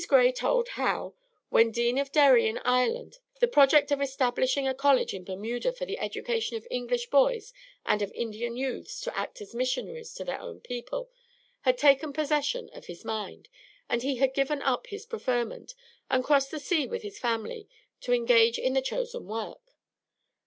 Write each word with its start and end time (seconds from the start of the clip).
Gray 0.07 0.31
told 0.31 0.69
how, 0.69 1.13
when 1.49 1.69
Dean 1.69 1.99
of 1.99 2.11
Derry 2.11 2.47
in 2.47 2.57
Ireland, 2.65 3.19
the 3.39 3.47
project 3.47 3.91
of 3.91 4.01
establishing 4.01 4.67
a 4.67 4.73
college 4.73 5.13
in 5.13 5.23
Bermuda 5.23 5.71
for 5.71 5.85
the 5.85 5.99
education 5.99 6.57
of 6.57 6.65
English 6.71 7.11
boys 7.11 7.53
and 7.85 8.01
of 8.01 8.11
Indian 8.13 8.57
youths 8.57 8.99
to 9.01 9.15
act 9.15 9.41
as 9.41 9.53
missionaries 9.53 10.15
to 10.15 10.23
their 10.23 10.41
own 10.41 10.59
people, 10.59 11.11
had 11.59 11.77
taken 11.77 12.13
possession 12.13 12.67
of 12.73 12.87
his 12.87 13.05
mind; 13.05 13.47
and 13.87 14.01
he 14.01 14.15
had 14.15 14.33
given 14.33 14.63
up 14.63 14.87
his 14.87 15.05
preferment, 15.05 15.75
and 16.09 16.23
crossed 16.23 16.49
the 16.49 16.59
sea 16.59 16.87
with 16.87 17.03
his 17.03 17.19
family 17.19 17.69
to 17.99 18.11
engage 18.11 18.57
in 18.57 18.73
this 18.73 18.87
chosen 18.87 19.27
work. 19.27 19.75